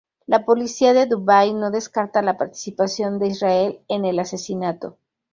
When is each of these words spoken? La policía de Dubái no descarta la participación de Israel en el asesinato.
La 0.25 0.45
policía 0.45 0.93
de 0.93 1.05
Dubái 1.05 1.53
no 1.53 1.69
descarta 1.69 2.23
la 2.23 2.35
participación 2.35 3.19
de 3.19 3.27
Israel 3.27 3.81
en 3.87 4.03
el 4.03 4.17
asesinato. 4.17 4.97